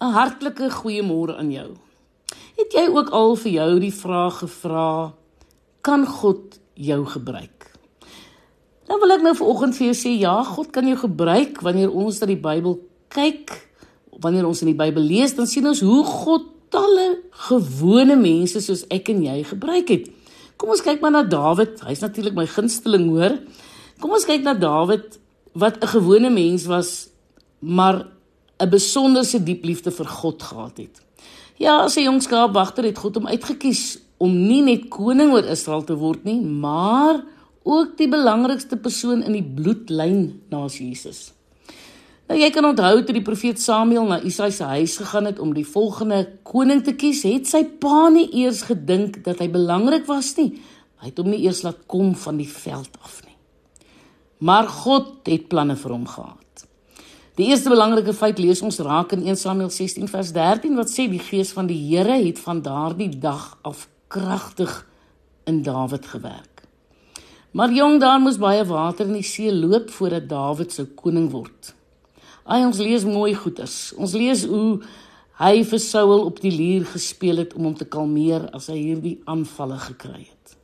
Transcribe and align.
'n 0.00 0.12
Hartlike 0.14 0.70
goeiemôre 0.70 1.36
aan 1.36 1.50
jou. 1.50 1.70
Het 2.58 2.72
jy 2.72 2.86
ook 2.90 3.10
al 3.10 3.36
vir 3.36 3.52
jou 3.52 3.78
die 3.80 3.94
vraag 3.94 4.38
gevra: 4.38 5.14
Kan 5.80 6.06
God 6.06 6.58
jou 6.74 7.04
gebruik? 7.06 7.70
Dan 8.88 9.00
wil 9.00 9.10
ek 9.10 9.22
nou 9.22 9.34
vanoggend 9.36 9.76
vir 9.76 9.86
jou 9.90 9.96
sê 9.96 10.12
ja, 10.18 10.42
God 10.44 10.70
kan 10.72 10.86
jou 10.86 10.96
gebruik 10.96 11.60
wanneer 11.60 11.90
ons 11.92 12.20
na 12.20 12.26
die 12.26 12.40
Bybel 12.40 12.78
kyk, 13.12 13.52
wanneer 14.22 14.46
ons 14.46 14.62
in 14.62 14.72
die 14.72 14.78
Bybel 14.78 15.02
lees, 15.02 15.34
dan 15.36 15.46
sien 15.46 15.66
ons 15.66 15.80
hoe 15.84 16.04
God 16.04 16.48
talle 16.72 17.22
gewone 17.48 18.16
mense 18.16 18.60
soos 18.60 18.86
ek 18.90 19.10
en 19.12 19.22
jy 19.22 19.42
gebruik 19.44 19.92
het. 19.92 20.08
Kom 20.58 20.72
ons 20.74 20.82
kyk 20.82 21.02
maar 21.04 21.14
na 21.14 21.22
Dawid. 21.22 21.82
Hy's 21.86 22.02
natuurlik 22.02 22.34
my 22.34 22.46
gunsteling, 22.50 23.06
hoor. 23.12 23.36
Kom 24.00 24.14
ons 24.16 24.26
kyk 24.26 24.42
na 24.46 24.54
Dawid 24.58 25.18
wat 25.54 25.82
'n 25.82 25.92
gewone 25.94 26.30
mens 26.30 26.66
was, 26.66 27.08
maar 27.60 28.17
'n 28.60 28.70
besonderse 28.70 29.42
diep 29.42 29.64
liefde 29.64 29.90
vir 29.90 30.06
God 30.06 30.42
gehad 30.42 30.76
het. 30.78 31.02
Ja, 31.56 31.84
as 31.84 31.96
'n 31.96 32.02
jong 32.02 32.22
skaapwagter 32.22 32.84
het 32.84 32.98
God 32.98 33.14
hom 33.14 33.26
uitgekies 33.26 33.98
om 34.18 34.46
nie 34.46 34.62
net 34.62 34.88
koning 34.88 35.32
oor 35.32 35.44
Israel 35.44 35.84
te 35.84 35.94
word 35.94 36.24
nie, 36.24 36.40
maar 36.40 37.22
ook 37.62 37.96
die 37.96 38.08
belangrikste 38.08 38.76
persoon 38.76 39.22
in 39.22 39.32
die 39.32 39.42
bloedlyn 39.42 40.40
na 40.50 40.66
Jesus. 40.66 41.32
Nou 42.28 42.36
jy 42.40 42.50
kan 42.52 42.66
onthou 42.68 43.04
toe 43.04 43.14
die 43.16 43.24
profeet 43.24 43.60
Samuel 43.60 44.04
na 44.04 44.18
Isaia 44.20 44.52
se 44.52 44.64
huis 44.64 44.96
gegaan 45.00 45.24
het 45.24 45.38
om 45.38 45.54
die 45.56 45.66
volgende 45.66 46.26
koning 46.42 46.82
te 46.84 46.92
kies, 46.92 47.22
het 47.24 47.48
sy 47.48 47.64
pa 47.80 48.08
nie 48.12 48.28
eers 48.42 48.66
gedink 48.68 49.22
dat 49.24 49.38
hy 49.38 49.48
belangrik 49.48 50.04
was 50.06 50.34
nie. 50.36 50.58
Hy 51.00 51.08
het 51.08 51.22
hom 51.22 51.30
nie 51.30 51.40
eers 51.46 51.62
laat 51.64 51.86
kom 51.86 52.12
van 52.14 52.36
die 52.36 52.48
veld 52.48 52.98
af 53.00 53.22
nie. 53.24 53.36
Maar 54.44 54.68
God 54.68 55.24
het 55.30 55.48
planne 55.48 55.76
vir 55.76 55.94
hom 55.94 56.04
gehad. 56.06 56.66
Die 57.38 57.46
eerste 57.52 57.70
belangrike 57.70 58.10
feit 58.18 58.40
lees 58.42 58.64
ons 58.66 58.80
raak 58.82 59.12
in 59.14 59.20
1 59.22 59.36
Samuel 59.38 59.68
16 59.70 60.08
vers 60.10 60.32
13 60.34 60.74
wat 60.74 60.90
sê 60.90 61.04
die 61.06 61.22
gees 61.22 61.52
van 61.54 61.68
die 61.70 61.76
Here 61.86 62.16
het 62.18 62.40
van 62.42 62.64
daardie 62.66 63.12
dag 63.14 63.52
af 63.62 63.84
kragtig 64.10 64.72
in 65.46 65.60
Dawid 65.62 66.08
gewerk. 66.10 66.64
Maar 67.54 67.70
jong 67.70 68.00
daar 68.02 68.18
moes 68.18 68.40
baie 68.42 68.64
water 68.66 69.06
in 69.06 69.20
die 69.20 69.22
see 69.22 69.54
loop 69.54 69.86
voordat 69.94 70.26
Dawid 70.26 70.74
sou 70.74 70.88
koning 70.98 71.30
word. 71.30 71.70
Ai 72.42 72.64
ons 72.66 72.82
lees 72.82 73.06
mooi 73.06 73.36
goeters. 73.38 73.94
Ons 73.94 74.18
lees 74.18 74.42
hoe 74.50 74.80
hy 75.38 75.62
vir 75.62 75.84
Saul 75.86 76.26
op 76.26 76.42
die 76.42 76.50
lier 76.50 76.90
gespeel 76.90 77.44
het 77.44 77.54
om 77.54 77.70
hom 77.70 77.78
te 77.78 77.86
kalmeer 77.86 78.50
as 78.50 78.66
hy 78.72 78.80
hierdie 78.80 79.16
aanvalle 79.30 79.78
gekry 79.86 80.24
het. 80.26 80.58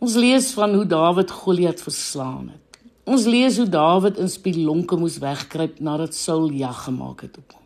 Ons 0.00 0.16
lees 0.16 0.54
van 0.56 0.72
hoe 0.72 0.88
Dawid 0.88 1.36
Goliat 1.42 1.84
verslaan 1.84 2.48
het. 2.56 2.71
Ons 3.04 3.26
lees 3.26 3.56
hoe 3.58 3.66
Dawid 3.66 4.18
in 4.22 4.30
spilonke 4.30 4.96
moes 4.98 5.18
wegkruip 5.22 5.80
nadat 5.82 6.14
Saul 6.14 6.52
jag 6.54 6.84
gemaak 6.84 7.26
het 7.26 7.38
op 7.38 7.52
hom. 7.56 7.62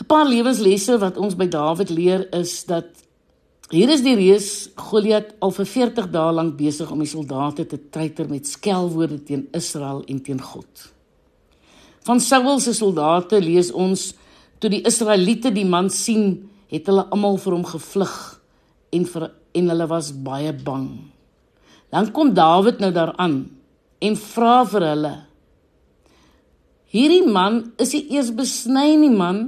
'n 0.00 0.06
Paar 0.06 0.26
lewenslesse 0.26 0.98
wat 0.98 1.16
ons 1.16 1.34
by 1.36 1.48
Dawid 1.48 1.90
leer 1.90 2.28
is 2.34 2.64
dat 2.64 2.86
hier 3.70 3.88
is 3.88 4.02
die 4.02 4.14
reus 4.14 4.70
Goliat 4.74 5.34
al 5.40 5.50
vir 5.50 5.66
40 5.66 6.10
dae 6.10 6.32
lank 6.32 6.56
besig 6.56 6.90
om 6.90 6.98
die 6.98 7.10
soldate 7.10 7.66
te 7.66 7.78
treiter 7.90 8.28
met 8.28 8.46
skelwoorde 8.46 9.22
teen 9.22 9.48
Israel 9.52 10.02
en 10.06 10.22
teen 10.22 10.40
God. 10.40 10.92
Van 12.02 12.20
Saul 12.20 12.60
se 12.60 12.72
soldate 12.72 13.40
lees 13.40 13.72
ons 13.72 14.14
toe 14.58 14.70
die 14.70 14.82
Israeliete 14.82 15.52
die 15.52 15.64
man 15.64 15.90
sien, 15.90 16.50
het 16.70 16.86
hulle 16.86 17.06
almal 17.10 17.36
vir 17.36 17.52
hom 17.52 17.64
gevlug 17.64 18.40
en 18.92 19.04
vir 19.06 19.30
en 19.54 19.68
hulle 19.68 19.86
was 19.86 20.12
baie 20.14 20.52
bang. 20.52 21.09
Dan 21.90 22.10
kom 22.14 22.34
Dawid 22.34 22.78
nou 22.82 22.92
daaraan 22.94 23.42
en 24.00 24.16
vra 24.16 24.60
vir 24.64 24.86
hulle. 24.92 25.14
Hierdie 26.90 27.26
man 27.26 27.72
is 27.78 27.92
nie 27.94 28.06
eers 28.16 28.30
besny 28.34 28.94
nie 28.98 29.12
man. 29.12 29.42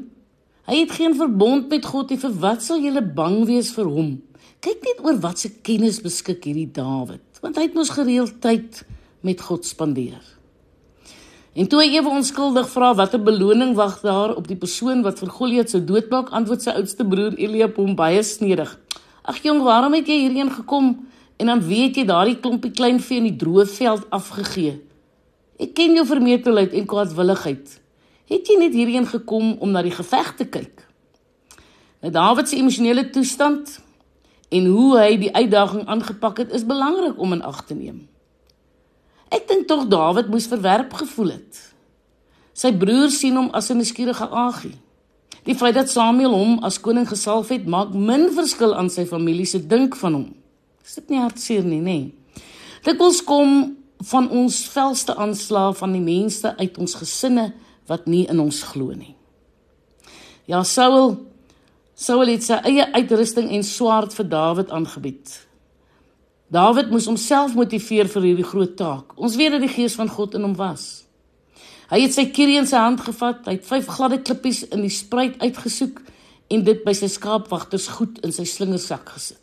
Hy 0.69 0.83
het 0.85 0.93
geen 0.95 1.17
verbond 1.19 1.71
met 1.73 1.87
God 1.87 2.13
nie. 2.13 2.21
Vir 2.23 2.35
wat 2.43 2.63
sal 2.63 2.83
julle 2.83 3.03
bang 3.03 3.41
wees 3.49 3.73
vir 3.75 3.89
hom? 3.91 4.13
Kyk 4.63 4.85
net 4.87 5.01
oor 5.03 5.17
wat 5.25 5.43
se 5.43 5.51
kennis 5.67 5.99
beskik 6.03 6.45
hierdie 6.47 6.69
Dawid, 6.71 7.25
want 7.43 7.57
hy 7.59 7.65
het 7.67 7.75
mos 7.75 7.91
gereeld 7.91 8.37
tyd 8.45 8.85
met 9.27 9.43
God 9.43 9.67
spandeer. 9.67 10.23
En 11.59 11.67
toe 11.69 11.83
hy 11.83 11.97
ewe 11.99 12.13
onskuldig 12.15 12.69
vra 12.71 12.93
watter 12.97 13.21
beloning 13.21 13.75
wag 13.77 13.99
daar 14.07 14.37
op 14.39 14.47
die 14.49 14.57
persoon 14.57 15.03
wat 15.05 15.19
vir 15.21 15.33
Goliat 15.35 15.73
sou 15.73 15.83
doodmaak, 15.85 16.31
antwoord 16.31 16.63
sy 16.63 16.77
oudste 16.79 17.05
broer 17.05 17.35
Eliab 17.37 17.75
hom 17.77 17.97
baie 17.99 18.23
snedig. 18.25 18.71
Ag 19.27 19.43
jong, 19.43 19.61
waarom 19.67 19.99
het 19.99 20.07
jy 20.09 20.21
hierheen 20.23 20.53
gekom? 20.55 20.95
En 21.43 21.49
dan 21.51 21.63
weet 21.67 21.97
jy 21.99 22.05
daardie 22.07 22.39
klompie 22.39 22.71
klein 22.71 23.01
vee 23.03 23.19
in 23.19 23.25
die 23.27 23.39
droë 23.39 23.67
veld 23.67 24.05
afgegee. 24.15 24.77
Ek 25.59 25.73
ken 25.75 25.97
jou 25.99 26.05
vermetelheid 26.07 26.75
en 26.79 26.85
kwaadwilligheid. 26.87 27.79
Het 28.31 28.47
jy 28.47 28.59
net 28.61 28.77
hierheen 28.77 29.09
gekom 29.11 29.57
om 29.59 29.73
na 29.75 29.83
die 29.83 29.95
geveg 29.95 30.37
te 30.39 30.47
kyk? 30.47 30.85
Nou 32.03 32.13
Dawid 32.15 32.47
se 32.49 32.61
emosionele 32.61 33.09
toestand 33.11 33.81
en 34.55 34.69
hoe 34.71 34.93
hy 35.01 35.17
die 35.19 35.33
uitdaging 35.35 35.89
aangepak 35.91 36.45
het 36.45 36.55
is 36.55 36.67
belangrik 36.69 37.19
om 37.19 37.35
in 37.35 37.43
ag 37.43 37.65
te 37.67 37.75
neem. 37.75 38.05
Ek 39.33 39.49
dink 39.51 39.67
tog 39.67 39.89
Dawid 39.91 40.31
moes 40.31 40.47
verwerp 40.47 40.95
gevoel 41.01 41.35
het. 41.41 41.59
Sy 42.55 42.71
broer 42.77 43.11
sien 43.11 43.35
hom 43.37 43.51
as 43.51 43.71
'n 43.71 43.83
nuuskierige 43.83 44.31
agie. 44.31 44.79
Die 45.43 45.59
feit 45.59 45.75
dat 45.75 45.91
Samuel 45.91 46.35
hom 46.35 46.59
as 46.63 46.79
koning 46.79 47.09
gesalf 47.09 47.49
het, 47.49 47.67
maak 47.67 47.95
min 47.95 48.31
verskil 48.31 48.75
aan 48.75 48.91
sy 48.91 49.07
familie 49.07 49.47
se 49.47 49.67
dink 49.67 49.97
van 49.97 50.13
hom. 50.13 50.42
Is 50.83 50.99
dit 50.99 51.13
nie 51.13 51.21
hartseer 51.23 51.65
nie, 51.67 51.81
nê? 51.83 51.99
Dit 52.83 52.99
kos 52.99 53.21
kom 53.23 53.77
van 54.11 54.29
ons 54.35 54.57
velste 54.73 55.15
aanslae 55.15 55.75
van 55.79 55.93
die 55.95 56.03
mense 56.03 56.55
uit 56.59 56.79
ons 56.83 56.97
gesinne 56.99 57.53
wat 57.91 58.09
nie 58.11 58.25
in 58.31 58.41
ons 58.43 58.63
glo 58.73 58.95
nie. 58.97 59.15
Ja, 60.51 60.65
Saul 60.67 61.15
Saul 62.03 62.33
het 62.33 62.43
sy 62.43 62.57
eie 62.67 62.89
uitrusting 62.97 63.53
en 63.55 63.63
swaard 63.63 64.15
vir 64.17 64.27
Dawid 64.27 64.73
aangebied. 64.75 65.37
Dawid 66.51 66.91
moes 66.91 67.07
homself 67.07 67.55
motiveer 67.55 68.11
vir 68.11 68.27
hierdie 68.27 68.49
groot 68.49 68.75
taak. 68.81 69.13
Ons 69.15 69.37
weet 69.39 69.55
dat 69.55 69.63
die 69.63 69.71
gees 69.71 69.95
van 70.01 70.11
God 70.11 70.35
in 70.35 70.43
hom 70.49 70.57
was. 70.59 71.05
Hy 71.93 72.01
het 72.03 72.17
sy 72.17 72.25
kierie 72.35 72.57
in 72.59 72.67
sy 72.67 72.81
hand 72.81 73.05
gevat, 73.05 73.45
hy 73.47 73.55
het 73.61 73.69
vyf 73.69 73.93
gladde 73.93 74.19
klippies 74.25 74.65
in 74.73 74.83
die 74.83 74.91
spruit 74.91 75.37
uitgesoek 75.45 76.01
en 76.51 76.67
dit 76.67 76.83
by 76.83 76.97
sy 76.97 77.13
skaapwagters 77.13 77.87
goed 78.01 78.19
in 78.27 78.35
sy 78.35 78.49
slingersak 78.49 79.15
gesit 79.15 79.42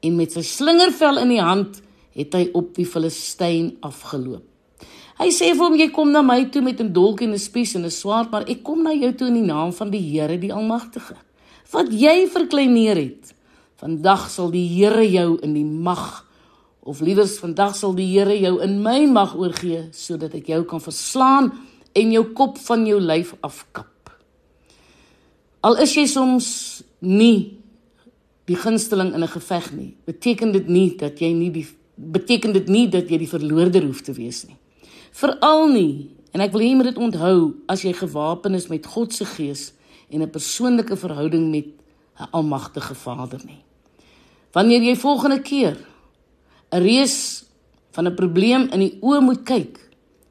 en 0.00 0.16
met 0.16 0.32
sy 0.32 0.42
slingervel 0.46 1.18
in 1.24 1.32
die 1.34 1.42
hand 1.42 1.80
het 2.18 2.34
hy 2.34 2.48
op 2.58 2.74
die 2.76 2.86
Filistyn 2.86 3.76
afgeloop. 3.86 4.44
Hy 5.18 5.32
sê 5.34 5.50
vir 5.50 5.64
hom 5.64 5.76
jy 5.78 5.88
kom 5.90 6.12
na 6.14 6.22
my 6.22 6.44
toe 6.46 6.62
met 6.62 6.80
'n 6.80 6.92
dolk 6.92 7.22
en 7.22 7.32
'n 7.32 7.38
spies 7.38 7.74
en 7.74 7.84
'n 7.84 7.90
swaard, 7.90 8.30
maar 8.30 8.48
ek 8.48 8.62
kom 8.62 8.82
na 8.82 8.92
jou 8.92 9.12
toe 9.12 9.26
in 9.26 9.34
die 9.34 9.52
naam 9.52 9.72
van 9.72 9.90
die 9.90 10.00
Here 10.00 10.38
die 10.38 10.52
Almagtige. 10.52 11.16
Wat 11.72 11.90
jy 11.90 12.28
verkleineer 12.28 12.96
het, 12.96 13.34
vandag 13.76 14.30
sal 14.30 14.50
die 14.50 14.66
Here 14.66 15.10
jou 15.10 15.38
in 15.42 15.54
die 15.54 15.64
mag 15.64 16.24
of 16.82 17.00
liewers 17.00 17.38
vandag 17.38 17.76
sal 17.76 17.92
die 17.92 18.06
Here 18.06 18.40
jou 18.40 18.62
in 18.62 18.82
my 18.82 19.06
mag 19.06 19.34
oorgee 19.36 19.88
sodat 19.92 20.34
ek 20.34 20.46
jou 20.46 20.64
kan 20.64 20.80
verslaan 20.80 21.52
en 21.92 22.12
jou 22.12 22.24
kop 22.32 22.58
van 22.58 22.86
jou 22.86 23.00
lyf 23.00 23.34
afkap. 23.40 24.10
Al 25.60 25.76
is 25.82 25.94
jy 25.94 26.06
soms 26.06 26.82
nie 27.00 27.57
die 28.48 28.56
gunsteling 28.56 29.12
in 29.14 29.22
'n 29.22 29.28
geveg 29.28 29.72
nie, 29.72 29.96
beteken 30.04 30.52
dit 30.52 30.68
nie 30.68 30.96
dat 30.96 31.20
jy 31.20 31.32
nie 31.32 31.50
die 31.50 31.66
beteken 31.98 32.52
dit 32.52 32.68
nie 32.68 32.86
dat 32.88 33.10
jy 33.10 33.18
die 33.18 33.28
verloorder 33.28 33.82
hoef 33.82 34.02
te 34.06 34.12
wees 34.14 34.46
nie. 34.46 34.56
Veral 35.12 35.68
nie 35.72 36.10
en 36.32 36.40
ek 36.40 36.52
wil 36.52 36.62
hê 36.62 36.70
jy 36.70 36.76
moet 36.78 36.90
dit 36.92 37.00
onthou 37.02 37.54
as 37.68 37.82
jy 37.82 37.92
gewapen 37.92 38.54
is 38.54 38.68
met 38.68 38.86
God 38.86 39.12
se 39.12 39.24
gees 39.24 39.72
en 40.10 40.22
'n 40.22 40.30
persoonlike 40.30 40.96
verhouding 40.96 41.50
met 41.50 41.66
'n 42.20 42.28
almagtige 42.30 42.94
Vader 42.94 43.40
nie. 43.44 43.62
Wanneer 44.52 44.82
jy 44.82 44.96
volgende 44.96 45.42
keer 45.42 45.76
'n 46.72 46.82
reus 46.82 47.44
van 47.90 48.06
'n 48.06 48.14
probleem 48.14 48.68
in 48.72 48.80
die 48.80 48.98
oë 49.00 49.20
moet 49.20 49.42
kyk, 49.44 49.78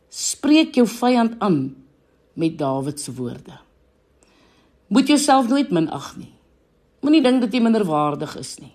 spreek 0.09 0.75
jou 0.75 0.87
vyand 0.87 1.39
aan 1.39 1.75
met 2.33 2.57
Dawid 2.57 2.99
se 2.99 3.13
woorde. 3.13 3.59
Moet 4.87 5.07
jouself 5.07 5.47
nooit 5.47 5.69
minag 5.71 6.17
nie. 6.17 6.36
Moenie 7.05 7.21
dink 7.23 7.43
dat 7.43 7.53
jy 7.53 7.61
minderwaardig 7.61 8.35
is 8.39 8.57
nie. 8.61 8.73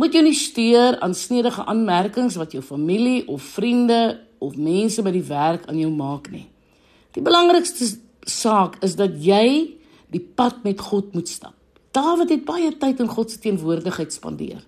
Moet 0.00 0.16
jou 0.16 0.22
nie 0.24 0.36
steur 0.36 0.96
aan 1.04 1.14
snedige 1.14 1.64
aanmerkings 1.68 2.38
wat 2.40 2.54
jou 2.56 2.62
familie 2.64 3.26
of 3.28 3.42
vriende 3.56 4.20
of 4.42 4.56
mense 4.56 5.02
by 5.04 5.12
die 5.14 5.26
werk 5.28 5.68
aan 5.68 5.78
jou 5.78 5.90
maak 5.92 6.30
nie. 6.32 6.46
Die 7.12 7.22
belangrikste 7.24 7.90
saak 8.24 8.78
is 8.82 8.96
dat 8.96 9.18
jy 9.20 9.76
die 10.12 10.22
pad 10.22 10.64
met 10.64 10.80
God 10.80 11.12
moet 11.16 11.28
stap. 11.28 11.54
Dawid 11.92 12.32
het 12.32 12.44
baie 12.48 12.72
tyd 12.80 13.02
in 13.04 13.10
God 13.12 13.30
se 13.30 13.40
teenwoordigheid 13.42 14.12
spandeer. 14.14 14.62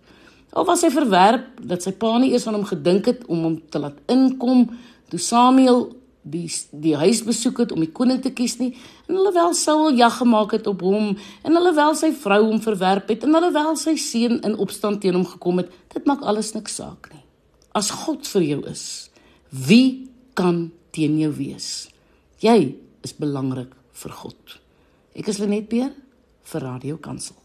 Al 0.55 0.67
was 0.69 0.85
hy 0.85 0.91
verwerp 0.93 1.57
dat 1.67 1.83
sy 1.83 1.95
pa 1.99 2.13
nie 2.21 2.35
eers 2.35 2.47
aan 2.47 2.59
hom 2.61 2.69
gedink 2.69 3.09
het 3.11 3.25
om 3.27 3.47
hom 3.49 3.57
te 3.73 3.81
laat 3.81 3.97
inkom 4.13 4.69
toe 5.11 5.19
Samuel 5.19 5.89
die 6.25 6.49
die 6.73 6.95
huis 6.97 7.21
besoek 7.25 7.61
het 7.65 7.73
om 7.75 7.83
die 7.85 7.93
koning 7.93 8.23
te 8.25 8.33
kies 8.33 8.57
nie 8.61 8.71
en 9.05 9.19
hulle 9.19 9.33
wel 9.37 9.53
Saul 9.59 9.99
jag 9.99 10.17
gemaak 10.19 10.57
het 10.57 10.67
op 10.71 10.81
hom 10.85 11.13
en 11.45 11.59
hulle 11.59 11.75
wel 11.77 11.95
sy 12.01 12.11
vrou 12.17 12.41
hom 12.47 12.63
verwerp 12.65 13.13
het 13.13 13.27
en 13.29 13.37
hulle 13.37 13.53
wel 13.53 13.77
sy 13.81 13.97
seun 14.01 14.41
in 14.41 14.57
opstand 14.65 15.03
teen 15.05 15.19
hom 15.19 15.29
gekom 15.29 15.61
het 15.61 15.73
dit 15.93 16.09
maak 16.09 16.25
alles 16.25 16.55
niks 16.57 16.81
saak 16.81 17.13
nie. 17.13 17.23
As 17.77 17.93
God 17.93 18.25
vir 18.33 18.49
jou 18.49 18.61
is 18.71 18.85
wie 19.51 20.09
kan 20.35 20.71
teen 20.97 21.19
jou 21.21 21.31
wees? 21.37 21.91
Jy 22.41 22.75
is 23.05 23.15
belangrik 23.21 23.77
vir 23.93 24.19
God. 24.25 24.59
Ek 25.15 25.29
is 25.29 25.39
Lenet 25.43 25.69
Peer 25.69 25.93
vir 26.51 26.71
Radio 26.73 26.97
Kansel. 26.99 27.44